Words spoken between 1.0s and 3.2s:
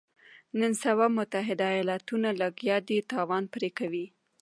متحده ایالتونه لګیا دي